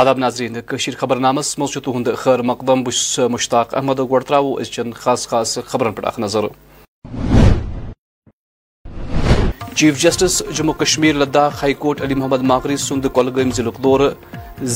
[0.00, 4.90] آداب ناظرین کشیر خبر نامس مز تہد خیر مقدم بس مشتاق احمد گڑ ترو ازچن
[4.92, 6.46] خاص خاص خبرن پہ اخ نظر.
[9.74, 14.00] Chief justice Jammu Kashmir Ladakh, high court Ali Mohammad Magrey سند کولگام ضلع دور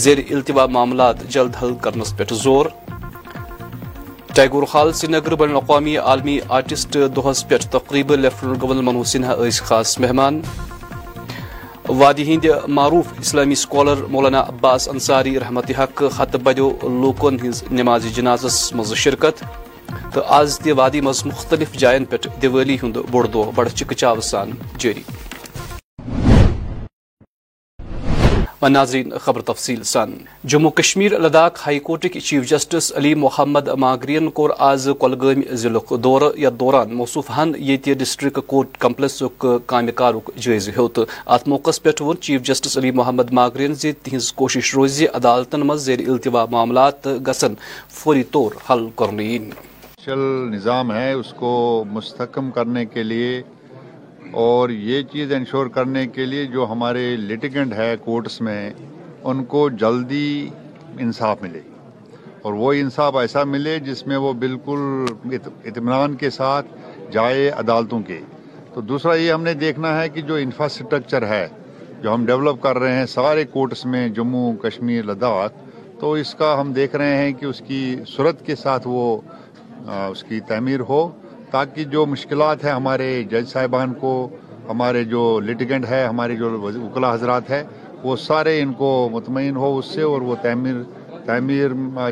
[0.03, 2.67] زیر التوا معاملات جلد حل کرنس پہ زور.
[4.35, 9.37] ٹیگور ہال سری نگر بین الاقوامی عالمی آرٹسٹ دہس پہ تقریب لیفٹنٹ گورنر منوج سنہا
[9.65, 10.41] خاص مہمان.
[11.89, 16.69] وادی ہند معروف اسلامی سکالر مولانا عباس انصاری رحمت حق خط بدو
[17.03, 19.43] لوکن ہز نماز جنازس مز شرکت،
[20.15, 24.51] تو آز تہ وادی مز مختلف جائن پہ دیوالی ہند بوڑ دہ بڑ چکچاو سان
[24.79, 25.03] جاری
[28.63, 30.13] و ناظرین، خبر تفصیل سان۔
[30.45, 36.23] جموں کشمیر، لداخ ہائی کورٹک چیف جسٹس علی محمد ماگرین کور آز کولگام ضلع دور
[36.39, 42.17] یتھ دوران موصوفہن یہ ڈسٹرکٹ کورٹ کمپلیکسک کامہ کارک جائزہ ہیوت۔ ات موقع پہ وون
[42.21, 47.55] چیف جسٹس علی محمد ماگرین زِ تہذ کوشش روز عدالتن مز زیر التوا معاملات گسن
[47.91, 49.39] فوری طور حل کرنے
[50.53, 53.43] نظام ہے، اس کو مستحکم کرنے کے لیے
[54.31, 58.71] اور یہ چیز انشور کرنے کے لیے جو ہمارے لٹیگنٹ ہے کورٹس میں،
[59.25, 60.49] ان کو جلدی
[60.99, 61.61] انصاف ملے۔
[62.43, 65.05] اور وہ انصاف ایسا ملے جس میں وہ بالکل
[65.65, 66.67] اطمینان کے ساتھ
[67.11, 68.21] جائے عدالتوں کے۔
[68.75, 71.49] تو دوسرا یہ ہم نے دیکھنا ہے کہ جو انفراسٹرکچر ہے،
[72.03, 75.51] جو ہم ڈیولپ کر رہے ہیں سارے کورٹس میں، جموں، کشمیر، لداخ،
[76.01, 79.21] تو اس کا ہم دیکھ رہے ہیں کہ اس کی صورت کے ساتھ وہ
[79.87, 81.09] اس کی تعمیر ہو۔
[81.51, 84.29] تاکہ جو مشکلات ہیں ہمارے جج صاحبان کو،
[84.69, 87.63] ہمارے جو لٹیگنٹ ہے، ہمارے جو وکلا حضرات ہے
[88.03, 90.83] وہ سارے ان کو مطمئن ہو اس سے اور وہ تعمیر
[91.27, 91.71] تعمیر،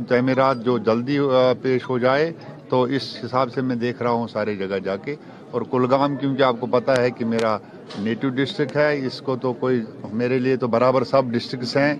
[0.08, 1.18] تعمیرات جو جلدی
[1.62, 2.32] پیش ہو جائے
[2.68, 5.14] تو اس حساب سے میں دیکھ رہا ہوں سارے جگہ جا کے۔
[5.50, 7.56] اور کلگام، کیونکہ آپ کو پتہ ہے کہ میرا
[7.98, 9.80] نیٹو ڈسٹرکٹ ہے، اس کو تو کوئی،
[10.12, 11.94] میرے لیے تو برابر سب ڈسٹرکٹس ہیں،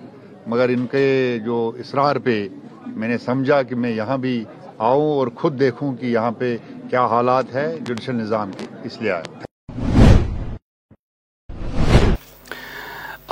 [0.46, 1.06] مگر ان کے
[1.44, 2.48] جو اصرار پہ
[2.86, 4.44] میں نے سمجھا کہ میں یہاں بھی
[4.78, 6.56] آؤں اور خود دیکھوں کہ یہاں پہ
[6.91, 9.22] کیا حالات ہے جوڈیشل نظام کے اس لیے آیا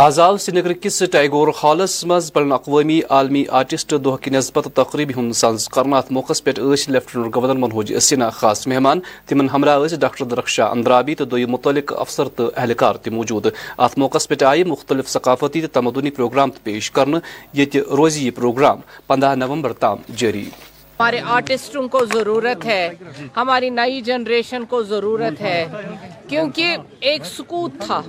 [0.04, 5.12] آزاد سری نگر کس ٹیگور ہالس مز بین الاقوامی عالمی آرٹسٹ دہ کہ نسبت تقریب
[5.16, 6.50] ہند سنز کرنا ات موقع پہ
[6.88, 12.28] لیفٹنٹ گورنر منہوج سنہا خاص مہمان، تمن ہمراہ ڈاکٹر درخشا اندرابی تو دم متعلق افسر
[12.36, 13.46] تو اہلکار تہ موجود۔
[13.78, 17.18] ات موقع پہ آئی مختلف ثقافتی تو تمدنی پروگرام پیش کرنے
[17.52, 20.48] یہ روز یہ پروگرام پندہ نومبر تام جاری۔
[21.00, 22.88] ہمارے آرٹسٹوں کو ضرورت ہے،
[23.36, 25.64] ہماری نئی جنریشن کو ضرورت ہے۔
[26.28, 28.00] کیونکہ ایک سکوت تھا،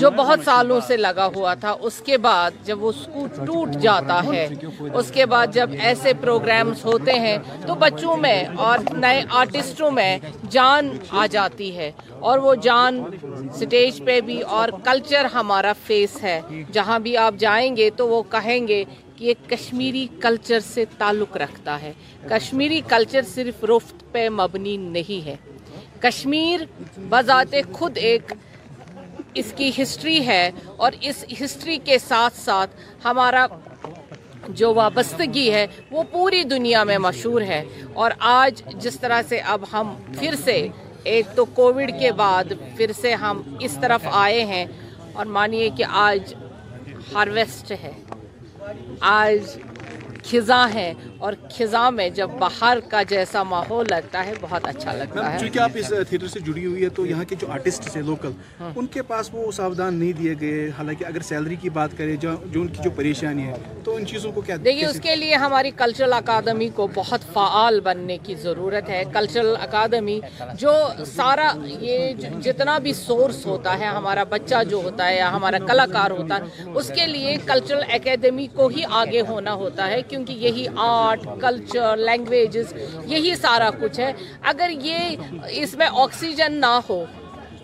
[0.00, 4.20] جو بہت سالوں سے لگا ہوا تھا۔ اس کے بعد جب وہ سکوت ٹوٹ جاتا
[4.24, 4.46] ہے،
[4.94, 7.36] اس کے بعد جب ایسے پروگرامز ہوتے ہیں،
[7.66, 10.18] تو بچوں میں اور نئے آرٹسٹوں میں
[10.50, 11.90] جان آ جاتی ہے۔
[12.20, 13.02] اور وہ جان
[13.60, 16.40] سٹیج پہ بھی اور کلچر ہمارا فیس ہے۔
[16.72, 18.84] جہاں بھی آپ جائیں گے تو وہ کہیں گے
[19.16, 21.92] کہ یہ کشمیری کلچر سے تعلق رکھتا ہے۔
[22.28, 25.36] کشمیری کلچر صرف رفت پہ مبنی نہیں ہے۔
[26.00, 26.60] کشمیر
[26.98, 28.32] بذات خود ایک
[29.34, 32.70] اس کی ہسٹری ہے اور اس ہسٹری کے ساتھ ساتھ
[33.04, 33.46] ہمارا
[34.48, 39.64] جو وابستگی ہے وہ پوری دنیا میں مشہور ہے۔ اور آج جس طرح سے اب
[39.72, 40.68] ہم پھر سے
[41.04, 42.44] ایک تو کووڈ کے بعد
[42.76, 44.64] پھر سے ہم اس طرف آئے ہیں
[45.12, 46.34] اور مانیے کہ آج
[47.14, 47.92] ہارویسٹ ہے۔
[49.00, 49.40] آج
[50.24, 50.92] خزاں ہیں
[51.24, 55.58] اور خزاں میں جب باہر کا جیسا ماحول لگتا ہے بہت اچھا لگتا ہے۔ چونکہ
[55.58, 58.32] آپ اس تھیٹر سے جڑی ہوئی ہے تو یہاں کے جو آرٹسٹ تھے لوکل
[58.76, 62.30] ان کے پاس وہ ساودھان نہیں دیے گئے۔ حالانکہ اگر سیلری کی بات کریں جو
[62.54, 63.54] ان کی جو پریشانی ہے
[63.84, 67.80] تو ان چیزوں کو کیا دیکھیے اس کے لیے ہماری کلچرل اکادمی کو بہت فعال
[67.84, 70.18] بننے کی ضرورت ہے۔ کلچرل اکادمی
[70.58, 70.72] جو
[71.06, 72.12] سارا یہ
[72.42, 76.70] جتنا بھی سورس ہوتا ہے ہمارا بچہ جو ہوتا ہے یا ہمارا کلاکار ہوتا ہے
[76.74, 81.96] اس کے لیے کلچرل اکیڈمی کو ہی آگے ہونا ہوتا ہے کیونکہ یہی آرٹ کلچر
[81.96, 82.72] لینگویجز
[83.06, 84.12] یہی سارا کچھ ہے۔
[84.42, 85.16] اگر یہ
[85.50, 87.04] اس میں آکسیجن نہ ہو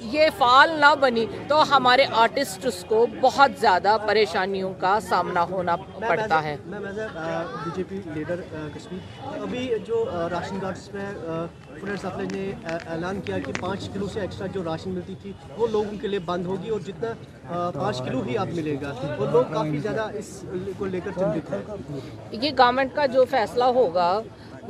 [0.01, 6.43] یہ فعال نہ بنی تو ہمارے آرٹسٹس کو بہت زیادہ پریشانیوں کا سامنا ہونا پڑتا
[6.43, 8.41] ہے۔ B J P leader
[8.75, 9.27] Kashmir.
[9.43, 12.51] ابھی جو راشن کارڈس میں سپلائی نے
[12.91, 16.19] اعلان کیا کہ پانچ کلو سے ایکسٹرا جو راشن ملتی تھی وہ لوگوں کے لیے
[16.25, 20.45] بند ہوگی اور جتنا پانچ کلو ہی اب ملے گا۔ اور لوگ کافی زیادہ اس
[20.79, 21.99] کو لے کر چنتت ہیں۔
[22.31, 24.11] یہ گورنمنٹ کا جو فیصلہ ہوگا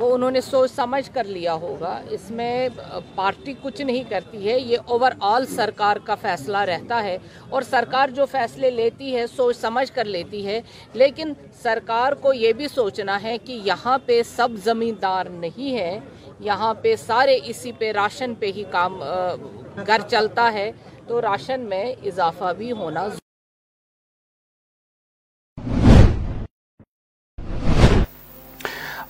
[0.01, 2.69] وہ انہوں نے سوچ سمجھ کر لیا ہوگا۔ اس میں
[3.15, 7.17] پارٹی کچھ نہیں کرتی ہے، یہ اوور آل سرکار کا فیصلہ رہتا ہے۔
[7.49, 10.61] اور سرکار جو فیصلے لیتی ہے، سوچ سمجھ کر لیتی ہے۔
[10.93, 15.99] لیکن سرکار کو یہ بھی سوچنا ہے کہ یہاں پہ سب زمیندار نہیں ہے۔
[16.39, 19.03] یہاں پہ سارے اسی پہ راشن پہ ہی کام
[19.87, 20.71] گھر چلتا ہے۔
[21.07, 23.07] تو راشن میں اضافہ بھی ہونا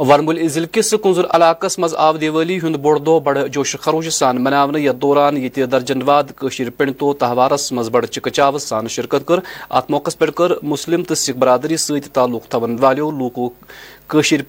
[0.10, 4.42] ورمل ضلع کس کنزر علاقہ مز آو دیوالی ہند بوڑ دہ بڑ جوش خروش سان
[4.44, 6.32] مناونہ یتھ دوران یہ درجن واد
[6.78, 9.40] پنڈتو تہوارس مز بڑ چکچاو سان شرکت کر
[9.70, 13.50] ات موقع پہ کر مسلم تو سکھ برادری ست تعلق تھون والو لوکو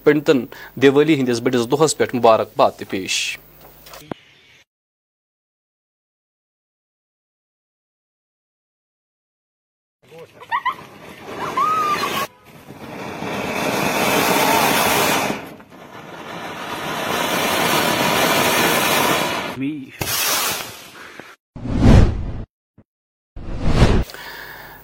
[0.04, 0.44] پنڈتن
[0.82, 3.18] دیوالی ہندس بڑس دہس پہ مبارکباد پیش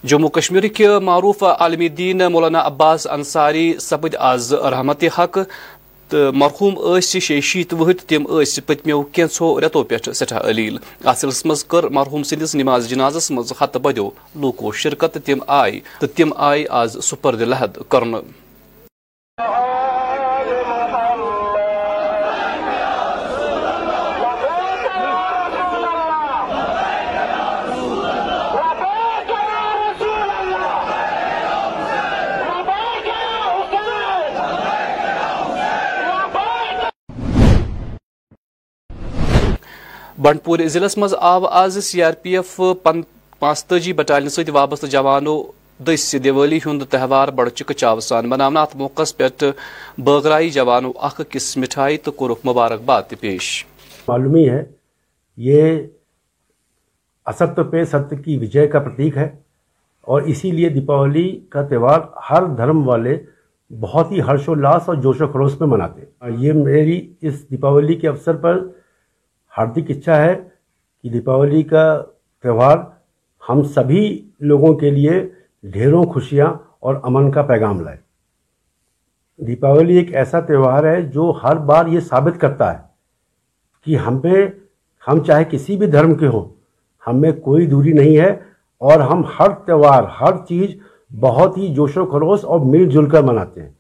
[0.05, 5.39] جموں کشمیر کے معروف عالمی دین مولانا عباس انصاری سپد آز رحمت حق
[6.09, 11.19] تو مرحوم ٲسۍ شیٚیہِ شیٖتھ وُہٕرۍ تِم ٲسۍ پٔتمیو کینٛژھو رٮ۪تو پٮ۪ٹھ سٮ۪ٹھاہ علیٖل۔ اَتھ
[11.19, 14.11] سلسلس منٛز کٔر مرحوم سٕنٛدِس نماز جنازس منٛز ہتہٕ بٔدیو۔
[14.41, 16.33] لوٗکو شرکت تہٕ تِم آیہِ تہٕ تِم
[16.69, 18.48] آز سُپرد لحد کرنہٕ
[40.23, 42.61] بنڈپور ضلع مز آو آز سی آر پی ایف
[43.39, 45.35] پانچتجی بٹالین ست وابستہ جوانو
[45.87, 49.51] دس دیوالی ہند تہوار بڑ چکہ چاو سان مناونہ ات موقع پہ
[49.99, 53.65] بغرائی جوانو اخ کس مٹھائی تو کورک مبارکباد پیش۔
[54.09, 54.63] معلوم ہے،
[55.37, 55.79] یہ
[57.27, 59.29] است پہ ست کی وجے کا پرتیک ہے
[60.01, 62.01] اور اسی لیے دیپاولی کا تہوار
[62.31, 63.17] ہر دھرم والے
[63.71, 67.51] بہت ہی ہرش و لاس اور جوش و خروش میں مناتے ہیں۔ یہ میری اس
[67.51, 68.59] دیپاولی کے اوسر پر
[69.55, 70.35] ہاردک اچھا ہے
[71.05, 72.03] کہ دیپاولی کا
[72.43, 72.79] تہوار
[73.49, 74.03] ہم سبھی
[74.41, 75.29] لوگوں کے لیے
[75.63, 76.47] ڈھیروں خوشیاں
[76.81, 77.97] اور امن کا پیغام لائے۔
[79.39, 82.79] دیپاولی ایک ایسا تہوار ہے جو ہر بار یہ ثابت کرتا ہے
[83.87, 84.47] کہ ہم پہ
[85.09, 86.49] ہم چاہے کسی بھی دھرم کے ہوں،
[87.07, 88.31] ہم میں کوئی دوری نہیں ہے
[88.81, 90.71] اور ہم ہر تہوار، ہر چیز
[91.11, 93.71] بہت ہی جوش و خروش اور مل جل کر مناتے ہیں۔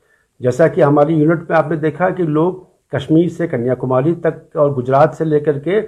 [0.40, 2.54] جیسا کہ ہماری یونٹ میں آپ نے دیکھا کہ لوگ
[2.92, 5.78] کشمیر سے کنیا کماری تک اور گجرات سے لے کر کے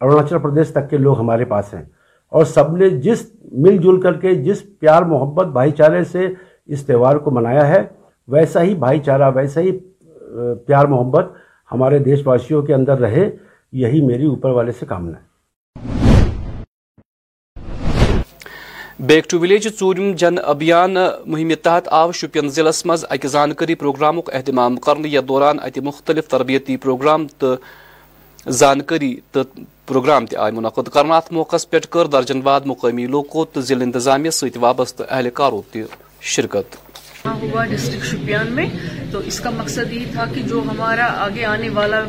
[0.00, 1.84] اروناچل پردیش تک کے لوگ ہمارے پاس ہیں۔
[2.28, 6.28] اور سب نے جس مل جل کر کے جس پیار محبت بھائی چارے سے
[6.66, 7.82] اس تہوار کو منایا ہے،
[8.28, 9.78] ویسا ہی بھائی چارہ، ویسا ہی
[10.66, 11.26] پیار محبت
[11.72, 13.30] ہمارے دیش واسیوں کے اندر رہے،
[13.72, 15.29] یہی میری اوپر والے سے کامنا ہے۔
[19.08, 20.94] بیک ٹو ولیج ژوٗرِم جن ابھیان
[21.26, 26.28] مہم تحت آو شوپین ضلع مز اک زانکری پروگرامک اہتمام کرنے یتھ دوران ات مختلف
[26.28, 27.54] تربیتی پروگرام تو
[28.46, 29.42] زانکری تو
[29.86, 33.82] پروگرام تہ آئی منعقد کرنا ات موقع پہ کر درجن واد مقامی لوکو تو ضلع
[33.84, 35.78] انتظامیہ ست وابستہ اہلکارو تہ
[36.34, 36.76] شرکت
[37.24, 38.66] ہوا ڈسٹرکٹ شوپیان میں۔
[39.12, 42.00] تو اس کا مقصد یہ تھا کہ جو ہمارا آگے آنے والا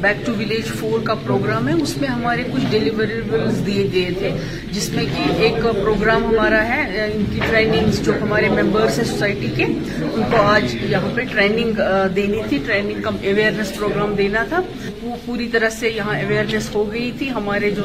[0.00, 4.30] بیک ٹو ولیج فور کا پروگرام ہے، اس میں ہمارے کچھ ڈیلیوریبلز دیے گئے تھے،
[4.72, 9.48] جس میں کہ ایک پروگرام ہمارا ہے ان کی ٹریننگز جو ہمارے ممبرس ہیں سوسائٹی
[9.56, 11.80] کے، ان کو آج یہاں پہ ٹریننگ
[12.16, 14.60] دینی تھی ٹریننگ کا اویئرنیس پروگرام دینا تھا۔
[15.04, 17.82] وہ پوری طرح سے یہاں اویئرنیس ہو گئی تھی۔ ہمارے جو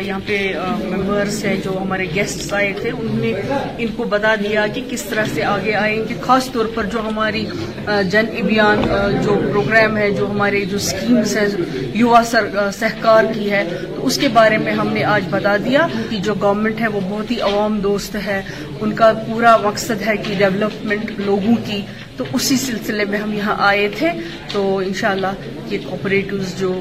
[0.00, 0.36] یہاں پہ
[0.84, 3.32] ممبرس ہیں جو ہمارے گیسٹس آئے تھے انہوں نے
[3.78, 7.00] ان کو بتا دیا کہ کس طرح سے آگے آئیں گے۔ خاص طور پر جو
[7.08, 7.44] ہماری
[8.10, 8.82] جن ابھیان
[9.24, 11.46] جو پروگرام ہے، جو ہمارے جو اسکیمس ہیں
[11.94, 12.22] یوا
[12.78, 13.62] سہکار کی ہے،
[13.94, 17.00] تو اس کے بارے میں ہم نے آج بتا دیا کہ جو گورنمنٹ ہے، وہ
[17.08, 18.40] بہت ہی عوام دوست ہے۔
[18.80, 21.80] ان کا پورا مقصد ہے کہ ڈیولپمنٹ لوگوں کی
[22.16, 24.08] تو اسی سلسلے میں ہم یہاں آئے تھے۔
[24.52, 25.32] تو انشاءاللہ
[25.70, 26.72] یہ کوپریٹوز جو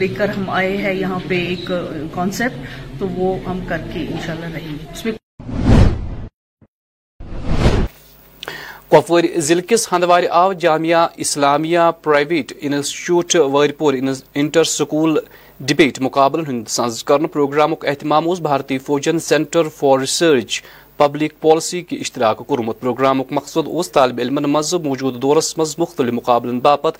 [0.00, 1.70] لے کر ہم آئے ہیں یہاں پہ ایک
[2.14, 5.12] کانسیپٹ تو وہ ہم کر کے انشاءاللہ رہیں گے۔ اس میں
[9.36, 13.94] ضلع کس ہندوار آو جامعہ اسلامیہ پرائیویٹ انسٹیٹیوٹ وارپور
[14.34, 15.18] انٹر سکول
[15.60, 20.62] ڈبیٹ مقابلن ہند ساز کرن پروگرامک اہتمام اس بھارتی فوجن centre for research
[20.98, 26.14] public policy کی اشتراک کورمت پروگرامک مقصد اس طالب علمن مز موجود دورس مز مختلف
[26.14, 26.98] مقابلن باپت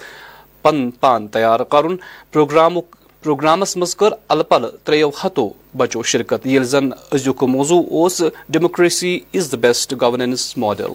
[0.64, 1.96] پن پان تیار کرن
[2.32, 2.78] پروگرام
[3.24, 5.48] پروگرامس مز کر الپل تریو ہتو
[5.78, 10.92] بچو شرکت یل زن ازیک موضوع اس democracy is the best governance model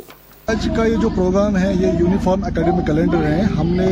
[0.51, 3.86] آج کا یہ جو پروگرام ہے، یہ یونیفارم اکیڈمک کیلنڈر ہے۔ ہم نے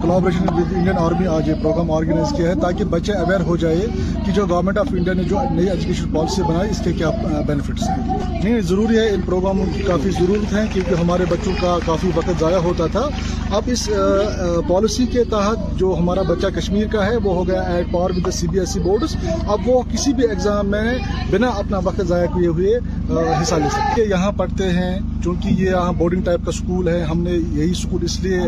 [0.00, 3.86] کولابریشن ود انڈین آرمی آج یہ پروگرام آرگنائز کیا ہے تاکہ بچے اویئر ہو جائے
[4.24, 7.10] کہ جو گورنمنٹ آف انڈیا نے جو نئی ایجوکیشن پالیسی بنائی، اس کے کیا
[7.46, 7.96] بینیفٹس ہیں۔
[8.42, 12.40] نہیں، ضروری ہے، ان پروگراموں کی کافی ضرورت ہے کیونکہ ہمارے بچوں کا کافی وقت
[12.40, 13.08] ضائع ہوتا تھا۔
[13.56, 13.88] اب اس
[14.68, 18.32] پالیسی کے تحت جو ہمارا بچہ کشمیر کا ہے، وہ ہو گیا at par with
[18.34, 20.88] C B S E boards اب وہ کسی بھی ایگزام میں
[21.30, 22.76] بنا اپنا وقت ضائع کیے ہوئے
[23.40, 27.02] حصہ لے سکتے یہاں پڑھتے ہیں ہیں، چونکہ یہ یہاں بورڈنگ ٹائپ کا اسکول ہے،
[27.04, 28.40] ہم نے یہی اسکول اس لیے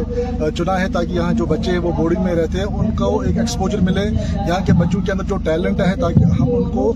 [0.57, 3.39] چنا ہے تاکہ یہاں جو بچے ہیں وہ بورڈنگ میں رہتے ہیں، ان کو ایک
[3.39, 4.05] ایکسپوجر ملے،
[4.47, 6.93] یہاں کے بچوں کے اندر جو ٹیلنٹ ہے تاکہ ہم ان کو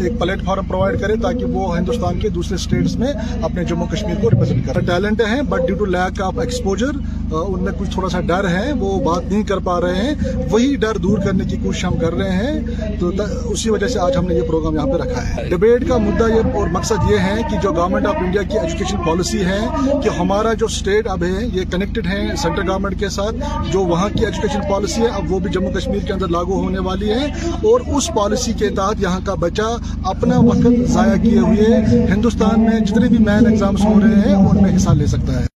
[0.00, 3.12] ایک پلیٹ فارم پرووائڈ کریں تاکہ وہ ہندوستان کے دوسرے اسٹیٹس میں
[3.42, 6.98] اپنے جموں کشمیر کو ریپرزینٹ کریں۔ ٹیلنٹ ہیں but due to lack of exposure
[7.36, 10.14] ان میں کچھ تھوڑا سا ڈر ہے، وہ بات نہیں کر پا رہے ہیں۔
[10.50, 12.60] وہی ڈر دور کرنے کی کوشش ہم کر رہے ہیں۔
[13.00, 13.10] تو
[13.44, 16.28] اسی وجہ سے آج ہم نے یہ پروگرام یہاں پہ رکھا ہے۔ ڈبیٹ کا مدعا
[16.28, 19.58] یہ اور مقصد یہ ہے کہ جو گورنمنٹ آف انڈیا کی ایجوکیشن پالیسی ہے،
[20.04, 23.34] کہ ہمارا جو اسٹیٹ اب ہے، یہ کنیکٹڈ ہے سینٹرل گورنمنٹ کے ساتھ،
[23.72, 26.78] جو وہاں کی ایجوکیشن پالیسی ہے، اب وہ بھی جموں کشمیر کے اندر لاگو ہونے
[26.78, 27.26] والی ہے۔
[27.62, 31.76] اور اس پالیسی کے تحت یہاں کا بچہ اپنا وقت ضائع کیے ہوئے
[32.10, 35.51] ہندوستان میں جتنے بھی مین ایگزامس ہو رہے ہیں، ان میں حصہ لے سکتا ہے۔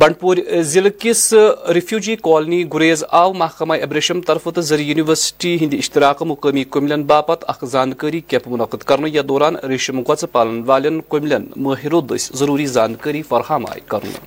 [0.00, 1.32] بنڈپور ضلع کس
[1.74, 7.44] ریفیوجی کالونی گریز آو محکمہ ابریشم طرف تو زر یونیورسٹی ہند اشتراک مقامی کملن باپت
[7.48, 12.66] اخ زانکاری کیمپ منعقد کرنے یا دوران ریشم گوچ پالن والن کملن ماہرو دس ضروری
[12.76, 14.24] زانکاری فراہم آئی کرنا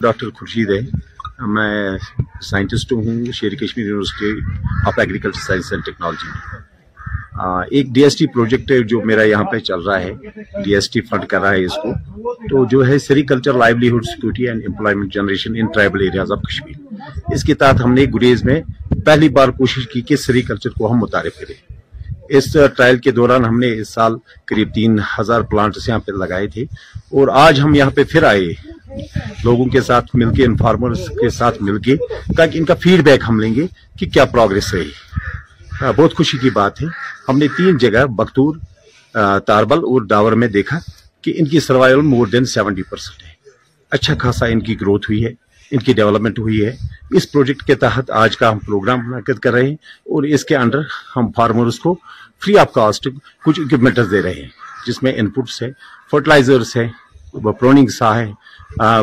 [0.00, 0.80] ڈاکٹر خورشید ہے،
[1.54, 1.98] میں
[2.50, 4.32] سائنٹسٹ ہوں Sher Kashmir university
[4.86, 6.62] of agriculture science and technology
[7.70, 10.12] ایک ڈی ایس ٹی پروجیکٹ ہے جو میرا یہاں پہ چل رہا ہے
[10.64, 11.92] ڈی ایس ٹی فنڈ کر رہا ہے اس کو۔
[12.48, 16.94] تو جو ہے sericulture livelihood security and employment generation in tribal areas of Kashmir
[17.34, 18.60] اس کے تحت ہم نے گریز میں
[19.06, 21.74] پہلی بار کوشش کی کہ سیریکلچر کو ہم متعارف کریں۔
[22.28, 24.14] اس ٹرائل کے دوران ہم نے اس سال
[24.44, 26.62] قریب تین ہزار پلانٹس یہاں پہ لگائے تھے۔
[26.94, 28.52] اور آج ہم یہاں پہ پھر آئے
[29.44, 31.96] لوگوں کے ساتھ مل کے انفارمرز کے ساتھ مل کے،
[32.36, 33.66] تاکہ ان کا فیڈ بیک ہم لیں گے
[33.98, 34.90] کہ کیا پروگرس رہی۔
[35.80, 36.86] ہاں، بہت خوشی کی بات ہے۔
[37.28, 38.56] ہم نے تین جگہ بکتور
[39.46, 40.78] تاربل اور ڈاور میں دیکھا
[41.22, 43.32] کہ ان کی survival more than seventy percent ہے۔
[43.92, 45.32] اچھا خاصا ان کی گروتھ ہوئی ہے،
[45.70, 46.74] ان کی ڈیولپمنٹ ہوئی ہے۔
[47.10, 50.56] اس پروجیکٹ کے تحت آج کا ہم پروگرام منعقد کر رہے ہیں اور اس کے
[50.56, 50.80] انڈر
[51.16, 51.94] ہم فارمرز کو
[52.44, 53.08] فری آف کاسٹ
[53.44, 54.48] کچھ اکوپمنٹس دے رہے ہیں،
[54.86, 55.70] جس میں ان پٹس ہیں
[56.10, 56.88] فرٹیلائزرس ہیں
[57.40, 58.32] پروننگ سا ہے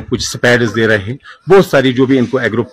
[0.10, 1.18] کچھ سپیڈز دے رہے ہیں۔
[1.50, 2.64] بہت ساری جو بھی ان کو ایگرو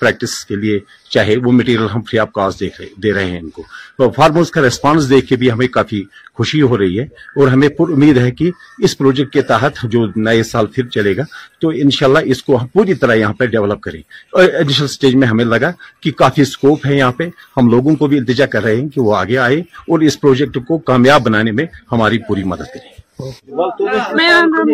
[0.00, 0.78] پریکٹس کے لیے
[1.10, 2.62] چاہے وہ مٹیریل ہم فری آف کاسٹ
[3.02, 3.62] دے رہے ہیں ان کو۔
[4.10, 6.02] فارمرز کا ریسپانس دیکھ کے بھی ہمیں کافی
[6.34, 10.06] خوشی ہو رہی ہے اور ہمیں پر امید ہے کہ اس پروجیکٹ کے تحت جو
[10.16, 11.22] نئے سال پھر چلے گا،
[11.60, 14.00] تو انشاءاللہ اس کو ہم پوری طرح یہاں پہ ڈیولپ کریں۔
[14.32, 15.70] اور انیشل سٹیج میں ہمیں لگا
[16.00, 19.00] کہ کافی سکوپ ہے یہاں پہ۔ ہم لوگوں کو بھی التجا کر رہے ہیں کہ
[19.00, 24.40] وہ آگے آئے اور اس پروجیکٹ کو کامیاب بنانے میں ہماری پوری مدد کریں۔ میرا
[24.44, 24.68] نام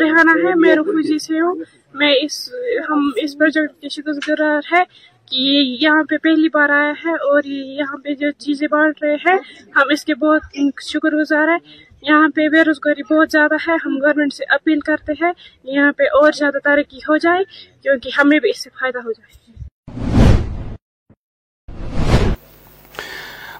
[0.00, 1.54] ریحانہ ہے، میں رفوجی سے ہوں۔
[1.94, 2.54] میں اس
[2.90, 4.82] ہم اس پروجیکٹ کے شکر گزار ہے
[5.26, 9.14] کہ یہ یہاں پہ پہلی بار آیا ہے اور یہاں پہ جو چیزیں بانٹ رہے
[9.14, 9.38] ہیں،
[9.76, 10.42] ہم اس کے بہت
[10.82, 11.58] شکر گزار ہیں۔
[12.02, 15.32] یہاں پہ بے روزگاری بہت زیادہ ہے، ہم گورنمنٹ سے اپیل کرتے ہیں
[15.64, 17.44] یہاں پہ اور زیادہ ترقی ہو جائے،
[17.82, 19.63] کیونکہ ہمیں بھی اس سے فائدہ ہو جائے۔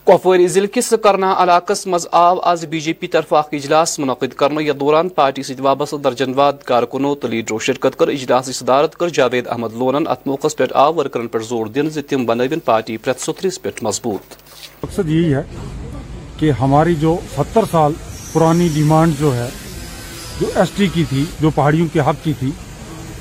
[0.07, 4.35] کپواری ضلع کس کرنا علاقس مز آو آز بی جے پی طرف اخ اجلاس منعقد
[4.37, 8.97] کرنا، یا دوران پارٹی ست وابستہ درجن واد کارکنو تو لیڈروں شرکت کر، اجلاس صدارت
[8.97, 12.59] کر، جاوید احمد لونن ات موقع پہ آو، ورکرن پہ زور دن زِ تم بنوین
[12.59, 14.37] پارٹی پریت ستھرس پہ مضبوط۔
[14.85, 15.43] مقصد یہی ہے
[16.37, 17.93] کہ ہماری جو ستر سال
[18.33, 19.49] پرانی ڈیمانڈ جو ہے،
[20.41, 22.51] جو ایس ٹی کی تھی، جو پہاڑیوں کے حق کی تھی،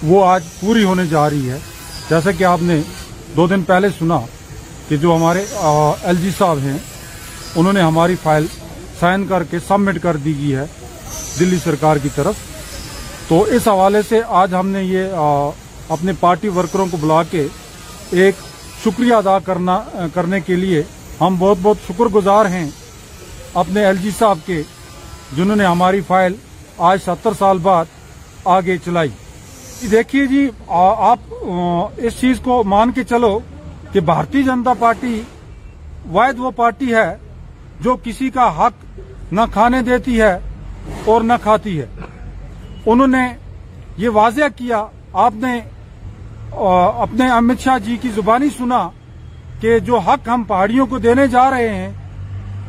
[0.03, 1.57] وہ آج پوری ہونے جا رہی ہے۔
[2.09, 2.81] جیسا کہ آپ نے
[3.35, 4.19] دو دن پہلے سنا
[4.87, 6.77] کہ جو ہمارے ایل جی صاحب ہیں،
[7.55, 8.45] انہوں نے ہماری فائل
[8.99, 10.65] سائن کر کے سبمٹ کر دی گئی ہے
[11.39, 12.35] دلی سرکار کی طرف۔
[13.27, 15.15] تو اس حوالے سے آج ہم نے یہ
[15.89, 17.45] اپنے پارٹی ورکروں کو بلا کے
[18.11, 18.35] ایک
[18.83, 19.79] شکریہ ادا کرنا،
[20.13, 20.81] کرنے کے لیے
[21.19, 22.69] ہم بہت بہت شکر گزار ہیں
[23.53, 24.61] اپنے ایل جی صاحب کے،
[25.35, 26.35] جنہوں نے ہماری فائل
[26.89, 27.85] آج ستر سال بعد
[28.55, 29.09] آگے چلائی۔
[29.81, 31.33] جی دیکھیے جی آپ
[31.97, 33.37] اس چیز کو مان کے چلو۔
[33.93, 35.21] کہ بھارتی جنتا پارٹی
[36.11, 37.15] واحد وہ پارٹی ہے
[37.79, 40.37] جو کسی کا حق نہ کھانے دیتی ہے
[41.05, 41.85] اور نہ کھاتی ہے۔
[42.85, 43.25] انہوں نے
[43.97, 45.59] یہ واضح کیا، آپ نے
[47.01, 48.89] اپنے امت شاہ جی کی زبانی سنا
[49.61, 51.91] کہ جو حق ہم پہاڑیوں کو دینے جا رہے ہیں،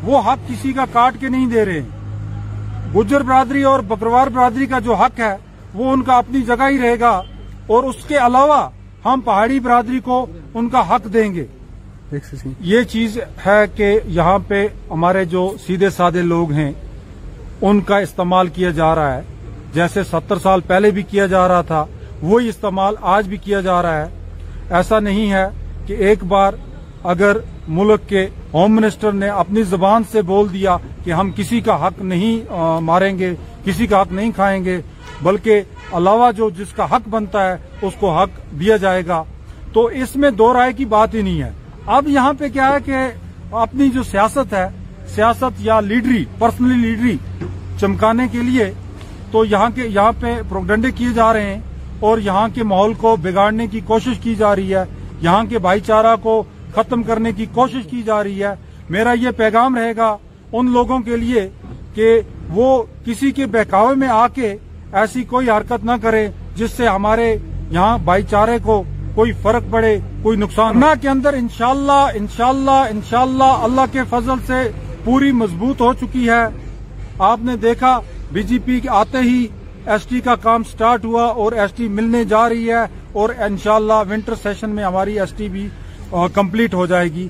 [0.03, 4.67] وہ حق کسی کا کاٹ کے نہیں دے رہے ہیں۔ گجر برادری اور بکروار برادری
[4.67, 5.35] کا جو حق ہے،
[5.75, 7.21] وہ ان کا اپنی جگہ ہی رہے گا
[7.67, 8.69] اور اس کے علاوہ
[9.05, 11.45] ہم پہاڑی برادری کو ان کا حق دیں گے۔
[12.61, 16.71] یہ چیز ہے کہ یہاں پہ ہمارے جو سیدھے سادے لوگ ہیں
[17.63, 19.23] ان کا استعمال کیا جا رہا ہے۔
[19.75, 21.85] جیسے ستر سال پہلے بھی کیا جا رہا تھا
[22.23, 24.09] وہی استعمال آج بھی کیا جا رہا ہے۔
[24.71, 25.47] ایسا نہیں ہے
[25.87, 26.53] کہ ایک بار
[27.05, 27.37] اگر
[27.69, 32.01] ملک کے ہوم منسٹر نے اپنی زبان سے بول دیا کہ ہم کسی کا حق
[32.03, 33.35] نہیں ماریں گے
[33.65, 34.81] کسی کا حق نہیں کھائیں گے
[35.23, 35.61] بلکہ
[35.93, 39.25] علاوہ جو جس کا حق بنتا ہے، اس کو حق دیا جائے گا۔
[39.73, 41.51] تو اس میں دو رائے کی بات ہی نہیں ہے۔
[41.87, 42.95] اب یہاں پہ کیا ہے کہ
[43.51, 44.69] اپنی جو سیاست ہے،
[45.15, 47.17] سیاست یا لیڈری، پرسنلی لیڈری
[47.81, 48.73] چمکانے کے لیے
[49.31, 51.61] تو یہاں کے، یہاں پہ پروگنڈے کیے جا رہے ہیں
[52.01, 54.85] اور یہاں کے ماحول کو بگاڑنے کی کوشش کی جا رہی ہے۔
[55.21, 56.45] یہاں کے بھائی چارہ کو
[56.75, 58.55] ختم کرنے کی کوشش کی جا رہی ہے۔
[58.91, 60.17] میرا یہ پیغام رہے گا
[60.53, 61.49] ان لوگوں کے لیے
[61.95, 64.55] کہ وہ کسی کے بہکاوے میں آ کے
[65.01, 67.37] ایسی کوئی حرکت نہ کرے جس سے ہمارے
[67.71, 68.83] یہاں بھائی چارے کو
[69.15, 74.63] کوئی فرق پڑے کوئی نقصان نہ کے اندر انشاءاللہ انشاءاللہ انشاءاللہ اللہ کے فضل سے
[75.05, 76.45] پوری مضبوط ہو چکی ہے۔
[77.31, 77.99] آپ نے دیکھا
[78.33, 79.47] بی جے جی پی آتے ہی
[79.87, 84.03] ایس ٹی کا کام سٹارٹ ہوا اور ایس ٹی ملنے جا رہی ہے اور انشاءاللہ
[84.11, 85.69] ونٹر سیشن میں ہماری ایس ٹی بھی
[86.35, 87.29] کمپلیٹ ہو جائے گی۔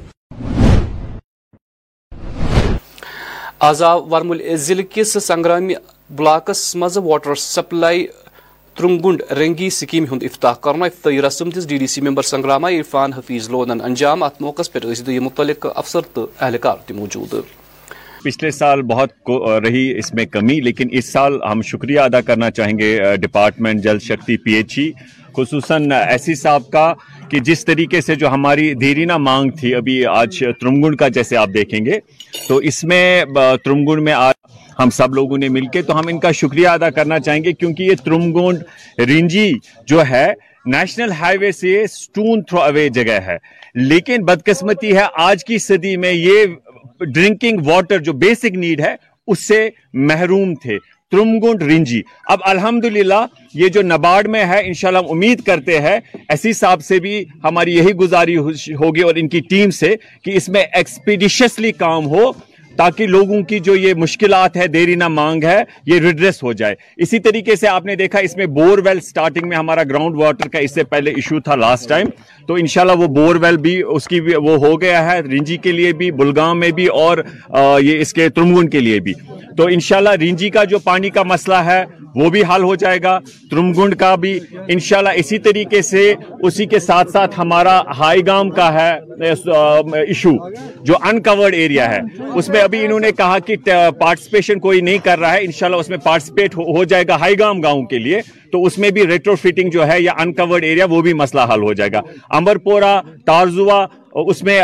[3.69, 5.75] آزا ورمل ضلع کس سنگرامی
[6.11, 8.07] بلاکس مز واٹر سپلائی
[8.77, 13.13] ترنگنڈ رنگی سکیم ہند افتاح کرنا افتتاحی رسم دس D D C member Sangrama Irfan
[13.13, 17.35] Hafeez لونن انجام۔ ات موقع پہ متعلق افسر تو اہلکار تہ موجود۔
[18.25, 19.31] پچھلے سال بہت
[19.65, 23.99] رہی اس میں کمی، لیکن اس سال ہم شکریہ ادا کرنا چاہیں گے department Jal
[23.99, 24.91] Shakti P H E,
[25.37, 26.93] خصوصاً ایسی صاحب کا،
[27.29, 31.49] کہ جس طریقے سے جو ہماری دھیرینا مانگ تھی، ابھی آج ترمگنڈ کا جیسے آپ
[31.55, 31.99] دیکھیں گے،
[32.49, 33.25] تو اس میں
[33.65, 34.35] ترمگن میں آج
[34.79, 37.53] ہم سب لوگوں نے مل کے، تو ہم ان کا شکریہ ادا کرنا چاہیں گے،
[37.53, 38.59] کیونکہ یہ ترمگونڈ
[38.99, 39.53] رینجی
[39.87, 40.33] جو ہے،
[40.67, 43.37] نیشنل ہائی وے سے سٹون تھرو اوے جگہ ہے۔
[43.75, 46.47] لیکن بدقسمتی ہے، آج کی صدی میں یہ
[47.01, 48.95] ڈرنکنگ واٹر جو بیسک نیڈ ہے،
[49.27, 50.79] اس سے محروم تھے۔
[51.11, 56.53] ترمگنڈ رنجی۔ اب الحمدللہ، یہ جو نبارڈ میں ہے، انشاءاللہ ہم امید کرتے ہیں، ایسی
[56.53, 60.65] صاحب سے بھی ہماری یہی گزاری ہوگی اور ان کی ٹیم سے، کہ اس میں
[60.73, 62.33] ایکسپیڈیشسلی کام ہو۔
[62.77, 66.75] تاکہ لوگوں کی جو یہ مشکلات ہے، دیری نہ مانگ ہے، یہ ریڈریس ہو جائے۔
[66.97, 70.49] اسی طریقے سے آپ نے دیکھا، اس میں بور ویل سٹارٹنگ میں ہمارا گراؤنڈ واٹر
[70.49, 72.07] کا اس سے پہلے ایشو تھا لاسٹ ٹائم
[72.49, 75.73] تو انشاءاللہ وہ بور ویل بھی، اس کی بھی وہ ہو گیا ہے۔ رنجی کے
[75.73, 77.19] لیے بھی، بلگام میں بھی اور
[77.81, 79.13] یہ اس کے ترمگن کے لیے بھی۔
[79.57, 81.83] تو انشاءاللہ رنجی کا جو پانی کا مسئلہ ہے،
[82.15, 83.19] وہ بھی حل ہو جائے گا۔
[83.51, 88.73] ترمگنڈ کا بھی۔ انشاءاللہ اسی طریقے سے اسی کے ساتھ ساتھ ہمارا ہائی گام کا
[88.73, 88.93] ہے
[90.07, 90.31] ایشو
[90.85, 92.01] جو انکورڈ ایریا ہے۔
[92.35, 93.57] اس میں ابھی انہوں نے کہا کہ
[94.01, 97.61] پارٹسپیشن کوئی نہیں کر رہا ہے، انشاءاللہ اس میں پارٹسپیٹ ہو جائے گا ہائی گام
[97.63, 98.21] گاؤں کے لیے،
[98.53, 101.63] تو اس میں بھی ریٹرو فٹنگ جو ہے یا انکورڈ ایریا وہ بھی مسئلہ حل
[101.63, 102.01] ہو جائے گا۔
[102.37, 103.85] امبر پورا تارزوا،
[104.27, 104.61] اس میں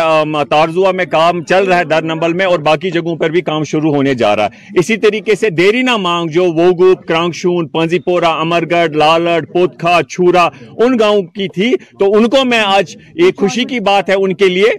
[0.51, 3.63] تارزوا میں کام چل رہا ہے در نمبل میں اور باقی جگہوں پر بھی کام
[3.71, 7.99] شروع ہونے جا رہا ہے۔ اسی طریقے سے دیری نہ مانگ جو ووگوپ، کرانگشون پنزی
[8.07, 13.31] پورا امرگڑھ، لالڑ، پوتکھا، چھورا، ان گاؤں کی تھی، تو ان کو میں آج یہ
[13.39, 14.71] خوشی کی بات ہے ان کے لیے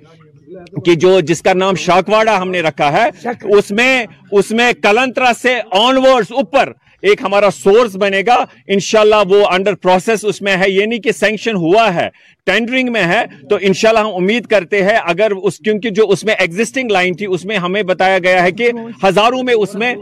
[0.86, 5.32] کہ جو جس کا نام شاکواڑا ہم نے رکھا ہے اس میں اس میں کلنترا
[5.42, 8.36] سے آن ورڈز اوپر ایک ہمارا سورس بنے گا۔
[8.68, 12.10] انشاءاللہ وہ انڈر پروسیس اس میں ہے۔ یہ نہیں کہ سینکشن ہوا ہے
[12.46, 16.36] ٹینڈرنگ میں ہے۔ تو انشاءاللہ ہم امید کرتے ہیں اگر اس کیونکہ جو اس میں
[16.40, 18.72] ایگزسٹنگ لائن تھی اس میں ہمیں بتایا گیا ہے کہ
[19.06, 19.96] ہزاروں میں اس میں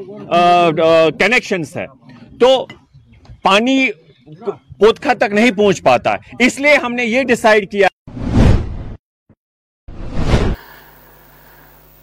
[1.19, 1.85] کنیکشنز ہے۔
[2.39, 2.67] تو
[3.43, 3.87] پانی
[4.79, 7.87] پوتکھا تک نہیں پہنچ پاتا۔ اس لیے ہم نے یہ ڈیسائیڈ کیا۔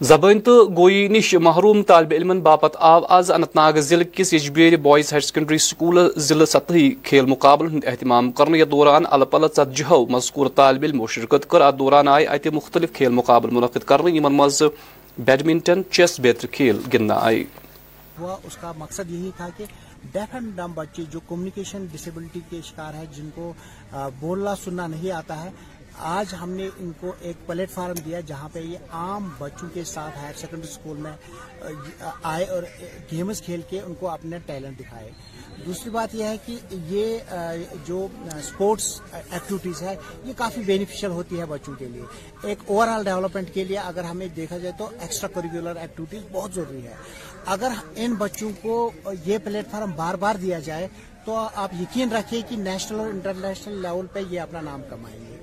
[0.00, 4.76] زبان تو گوئی نش محروم طالب علم باپت آو آز انت ناگ ضلع کس یجبیر
[4.76, 9.46] بوائز ہایر سیکنڈری سکول ضلع سطحی کھیل مقابل ہند اہتمام کرنے یتھ دوران الہ پلہ
[9.46, 14.10] ژتجہو مذکور طالب علم شرکت کر ات دوران آئے اتہ مختلف کھیل مقابل منعقد کرنے
[14.10, 14.62] یمن مز
[15.18, 17.42] بیڈمنٹن، چیس بیتر کھیل گندنا آئے
[18.18, 19.64] اس کا مقصد یہی تھا کہ
[20.12, 23.52] ڈیف اینڈ ڈم بچے جو کمیونیکیشن ڈسیبلٹی کے شکار ہے جن کو
[24.20, 25.50] بولنا سننا نہیں آتا ہے
[25.98, 29.84] آج ہم نے ان کو ایک پلیٹ فارم دیا جہاں پہ یہ عام بچوں کے
[29.84, 31.12] ساتھ ہائر سیکنڈری اسکول میں
[32.22, 32.62] آئے اور
[33.12, 35.10] گیمز کھیل کے ان کو اپنے ٹیلنٹ دکھائے۔
[35.66, 37.18] دوسری بات یہ ہے کہ یہ
[37.86, 38.06] جو
[38.36, 42.02] اسپورٹس ایکٹیویٹیز ہے، یہ کافی بینیفیشل ہوتی ہے بچوں کے لیے۔
[42.42, 46.54] ایک اوور آل ڈیولپمنٹ کے لیے اگر ہمیں دیکھا جائے تو ایکسٹرا کریکولر ایکٹیویٹیز بہت
[46.54, 46.94] ضروری ہے۔
[47.46, 48.90] اگر ان بچوں کو
[49.24, 50.88] یہ پلیٹ فارم بار بار دیا جائے
[51.24, 55.35] تو آپ یقین رکھیے کہ نیشنل اور انٹرنیشنل لیول پہ یہ اپنا نام کمائیں گے۔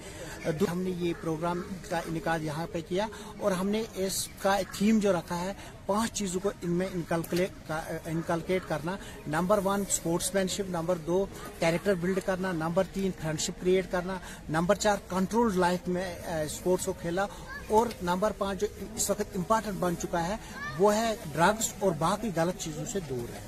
[0.72, 3.08] ہم نے یہ پروگرام کا انعقاد یہاں پہ کیا
[3.40, 5.54] اور ہم نے اس کا تھیم جو رکھا ہے،
[5.86, 8.96] پانچ چیزوں کو ان میں انکلکیٹ کرنا۔
[9.28, 11.26] Number one sportsmanship number دو،
[11.60, 14.18] کیریکٹر بلڈ کرنا، نمبر تین، فرینڈشپ کریٹ کرنا،
[14.50, 17.26] نمبر چار کنٹرول لائف میں اسپورٹس کو کھیلا
[17.70, 20.36] اور نمبر پانچ، جو اس وقت امپارٹنٹ بن چکا ہے،
[20.80, 23.42] وہ ہے ڈرگس اور باقی غلط چیزوں سے دور ہے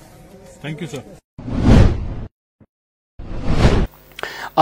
[0.61, 1.24] تھینک یو سر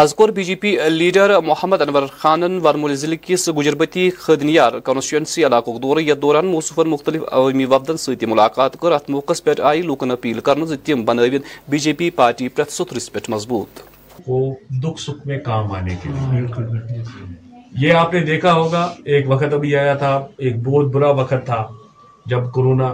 [0.01, 5.45] آز کور B J P leader Mohammad انور خانن ورمول ضلع کس گجربتی خدنیار کانسٹیچوئنسی
[5.45, 9.81] علاقہ دورہ یتھ دوران موصوفن مختلف عوامی وفدن ست ملاقات کر ات موقع پہ آئی
[9.81, 13.81] لوکن اپیل کرنے تم بنوین بی جے پی پارٹی پریت سترس پہ مضبوط۔
[14.27, 14.53] وہ
[14.83, 17.31] دکھ سکھ میں کام آنے کے لیے۔
[17.81, 21.63] یہ آپ نے دیکھا ہوگا ایک وقت ابھی آیا تھا ایک بہت برا وقت تھا
[22.25, 22.93] جب کورونا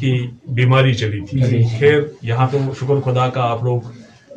[0.00, 0.12] کی
[0.56, 3.80] بیماری چلی تھی۔ خیر یہاں تو شکر خدا کا آپ لوگ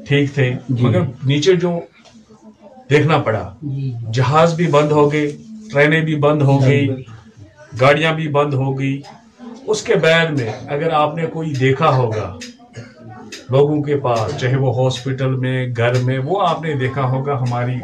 [0.07, 1.79] ٹھیک تھے مگر نیچے جو
[2.89, 3.43] دیکھنا پڑا
[4.13, 5.31] جہاز بھی بند ہو گئے
[5.71, 6.87] ٹرینیں بھی بند ہو گئی
[7.81, 9.01] گاڑیاں بھی بند ہو گئی
[9.67, 12.31] اس کے بعد میں اگر آپ نے کوئی دیکھا ہوگا
[13.49, 17.75] لوگوں کے پاس چاہے وہ ہاسپٹل میں گھر میں وہ آپ نے دیکھا ہوگا ہماری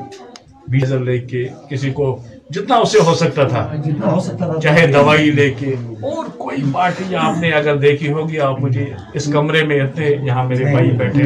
[0.68, 2.18] ویزر لے کے کسی کو
[2.50, 3.68] جتنا اسے ہو سکتا تھا
[4.62, 9.26] چاہے دوائی لے کے اور کوئی پارٹی آپ نے اگر دیکھی ہوگی آپ مجھے اس
[9.34, 11.24] کمرے میں اتنے یہاں میرے بھائی بیٹھے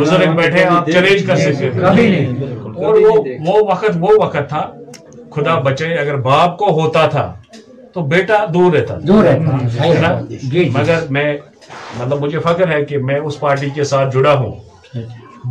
[0.00, 1.80] بزرگ بیٹھے آپ چیلنج کر سکتے تھے۔
[2.76, 3.14] اور وہ
[3.46, 4.62] وہ وقت وہ وقت تھا
[5.30, 7.32] خدا بچے اگر باپ کو ہوتا تھا
[7.92, 9.06] تو بیٹا دور رہتا تھا۔
[10.72, 11.36] مگر میں
[11.98, 14.52] مطلب مجھے فخر ہے کہ میں اس پارٹی کے ساتھ جڑا ہوں۔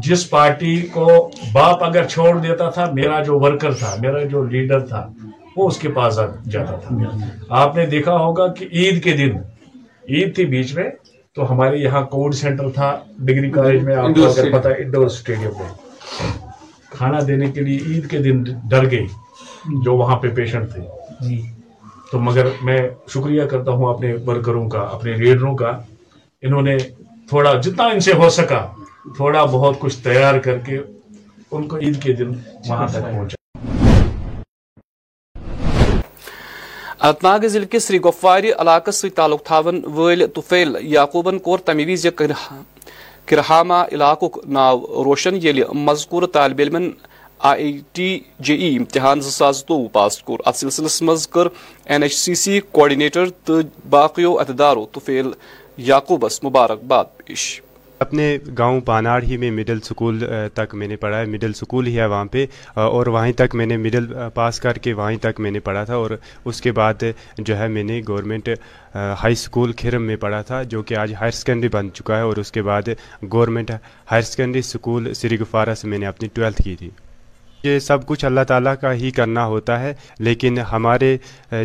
[0.04, 4.80] جس پارٹی کو باپ اگر چھوڑ دیتا تھا میرا جو ورکر تھا میرا جو لیڈر
[4.80, 5.08] تھا
[5.58, 6.20] وہ اس کے پاس
[6.52, 6.96] جاتا تھا۔
[7.50, 9.38] آپ نے دیکھا ہوگا کہ عید کے دن
[10.10, 10.90] عید تھی بیچ میں
[11.36, 15.50] تو ہمارے یہاں کوڈ سینٹر تھا ڈگری کالج میں آپ کو اگر پتا انڈور اسٹیڈیم
[15.60, 15.70] میں۔
[16.90, 19.08] کھانا دینے کے لیے عید کے دن ڈر گئی
[19.84, 20.82] جو وہاں پہ پیشنٹ تھے۔
[22.12, 25.72] تو مگر میں شکریہ کرتا ہوں اپنے ورکروں کا اپنے لیڈروں کا۔
[26.42, 26.78] انہوں نے
[27.30, 28.68] تھوڑا جتنا ان سے ہو سکا
[29.16, 30.78] تھوڑا بہت کچھ تیار کر کے
[31.52, 32.32] ان کو عید کے دن
[32.68, 33.36] وہاں تک پہنچا۔
[37.02, 41.82] اننت ناگ ضلع کس سری گفوار علاقہ ست تعلق تھاون ول طفیل یعقوبن کور تمہ
[41.88, 42.08] وز
[43.26, 46.90] کرہامہ علاقہ ناو روشن یل مذکور طالب علم
[47.40, 51.48] آئی ٹی جے ای امتحان زٕ ساس زٕتووُہ پاس کوٚر۔ اتھ سلسلس منٛز کٔر
[51.86, 55.32] N H C C coordinator تہٕ باقیو عہدیدارو طفیل
[55.78, 57.62] یعقوبس مبارکباد پیش۔
[58.00, 62.00] اپنے گاؤں پاناڑ ہی میں مڈل سکول تک میں نے پڑھا ہے۔ مڈل سکول ہی
[62.00, 65.52] ہے وہاں پہ۔ اور وہیں تک میں نے مڈل پاس کر کے وہیں تک میں
[65.52, 66.12] نے پڑھا تھا۔ اور
[66.46, 67.04] اس کے بعد
[67.38, 68.50] جو ہے میں نے گورنمنٹ
[68.96, 72.38] ہائی اسکول کھرم میں پڑھا تھا، جو کہ آج ہائر سیکنڈری بن چکا ہے۔ اور
[72.38, 72.90] اس کے بعد
[73.34, 73.72] government
[74.12, 76.90] higher secondary school Srigufwara سے میں نے اپنی ٹویلتھ کی تھی۔
[77.68, 81.16] یہ سب کچھ اللہ تعالیٰ کا ہی کرنا ہوتا ہے، لیکن ہمارے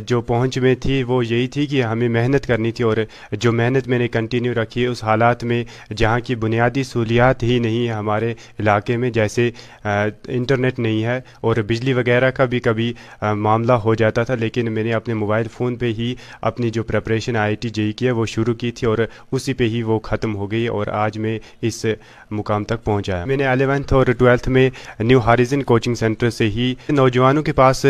[0.06, 2.96] جو پہنچ میں تھی، وہ یہی تھی کہ ہمیں محنت کرنی تھی اور
[3.34, 5.62] جو محنت میں نے کنٹینیو رکھی، اس حالات میں
[5.96, 9.50] جہاں کی بنیادی سہولیات ہی نہیں ہے ہمارے علاقے میں، جیسے
[9.84, 14.84] انٹرنیٹ نہیں ہے اور بجلی وغیرہ کا بھی کبھی معاملہ ہو جاتا تھا، لیکن میں
[14.84, 18.26] نے اپنے موبائل فون پہ ہی اپنی جو پریپریشن آئی ٹی جے کی ہے، وہ
[18.26, 18.98] شروع کی تھی اور
[19.32, 21.84] اسی پہ ہی وہ ختم ہو گئی اور آج میں اس
[22.30, 24.68] مقام تک پہنچا ہے۔ میں نے الیونتھ اور ٹویلتھ میں
[25.00, 27.84] new horizon coaching coaching centre سے ہی نوجوانوں کے پاس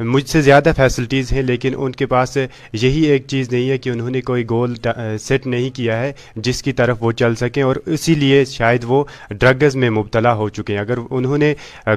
[0.00, 2.36] مجھ سے زیادہ فیسلٹیز ہیں، لیکن ان کے پاس
[2.72, 4.74] یہی ایک چیز نہیں ہے کہ انہوں نے کوئی گول
[5.20, 9.04] سیٹ نہیں کیا ہے جس کی طرف وہ چل سکیں، اور اسی لیے شاید وہ
[9.30, 11.52] ڈرگز میں مبتلا ہو چکے ہیں۔ اگر انہوں نے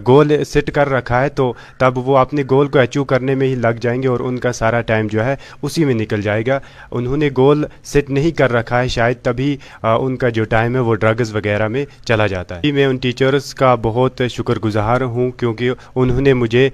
[0.07, 3.55] گول سیٹ کر رکھا ہے تو تب وہ اپنے گول کو اچیو کرنے میں ہی
[3.57, 6.59] لگ جائیں گے، اور ان کا سارا ٹائم جو ہے اسی میں نکل جائے گا۔
[6.91, 10.79] انہوں نے گول سیٹ نہیں کر رکھا ہے، شاید تبھی ان کا جو ٹائم ہے
[10.81, 15.29] وہ ڈرگز وغیرہ میں چلا جاتا ہے۔ میں ان ٹیچرز کا بہت شکر گزار ہوں
[15.41, 16.69] کیونکہ انہوں نے مجھے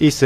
[0.00, 0.22] اس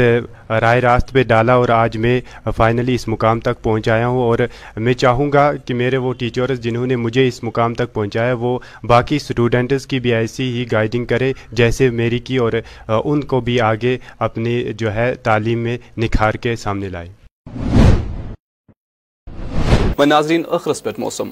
[0.61, 2.19] رائے راست پہ ڈالا اور آج میں
[2.55, 4.39] فائنلی اس مقام تک پہنچایا ہوں اور
[4.77, 8.57] میں چاہوں گا کہ میرے وہ ٹیچرز جنہوں نے مجھے اس مقام تک پہنچایا، وہ
[8.83, 12.53] باقی اسٹوڈنٹس کی بھی ایسی ہی گائیڈنگ کرے جیسے میری کی اور
[13.03, 17.09] ان کو بھی آگے اپنی جو ہے تعلیم میں نکھار کے سامنے لائے۔
[20.05, 20.43] ناظرین
[20.83, 21.29] پہ موسم۔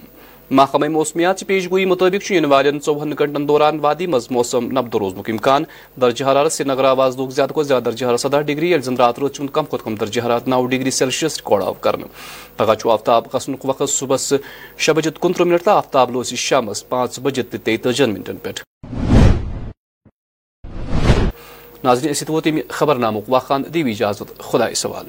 [0.52, 5.64] محکمہ موسمیات پیش گوئی مطابق ان ژوہن گنٹن دوران وادی مز موسم نبد روزن امکان
[6.02, 8.96] درجہ حرارت سری نگر آواز لوگ زیادہ کو زیادہ درجہ حرارت سدہ ڈگری یل زن
[9.00, 11.96] رات روز کم کھت کم درجہ حرارت نو ڈگری سیلسیس ریکارڈ آو کر
[12.58, 14.18] پگہ آفتاب کھسن وقت صبح
[14.78, 18.52] شے بجے کنترہ منٹ تو آفتاب لوس شام پانچ بجے تیتجن منٹن پہ
[21.84, 25.06] ناظرین، اسی ووت خبر نامک واقع دیو اجازت خدا سوال۔